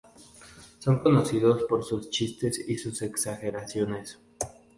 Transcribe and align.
Son 0.79 0.97
conocidos 0.97 1.61
por 1.69 1.83
sus 1.83 2.09
chistes 2.09 2.67
y 2.67 2.75
sus 2.79 3.03
exageraciones. 3.03 4.17